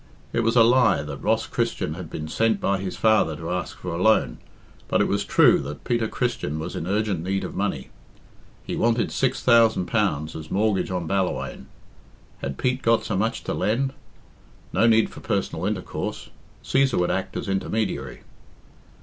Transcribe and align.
It 0.33 0.39
was 0.39 0.55
a 0.55 0.63
lie 0.63 1.03
that 1.03 1.21
Ross 1.21 1.45
Christian 1.45 1.93
had 1.93 2.09
been 2.09 2.27
sent 2.27 2.59
by 2.59 2.79
his 2.79 2.97
father 2.97 3.35
to 3.35 3.51
ask 3.51 3.77
for 3.77 3.93
a 3.93 4.01
loan, 4.01 4.39
but 4.87 4.99
it 4.99 5.07
was 5.07 5.23
true 5.23 5.59
that 5.59 5.83
Peter 5.83 6.07
Christian 6.07 6.57
was 6.57 6.75
in 6.75 6.87
urgent 6.87 7.21
need 7.23 7.43
of 7.43 7.53
money. 7.53 7.89
He 8.65 8.75
wanted 8.75 9.11
six 9.11 9.43
thousand 9.43 9.85
pounds 9.85 10.35
as 10.35 10.49
mortgage 10.49 10.89
on 10.89 11.05
Ballawhaine. 11.05 11.67
Had 12.39 12.57
Pete 12.57 12.81
got 12.81 13.03
so 13.03 13.15
much 13.15 13.43
to 13.43 13.53
lend? 13.53 13.93
No 14.73 14.87
need 14.87 15.11
for 15.11 15.19
personal 15.19 15.67
intercourse; 15.67 16.31
Cæsar 16.63 16.97
would 16.97 17.11
act 17.11 17.37
as 17.37 17.47
intermediary. 17.47 18.21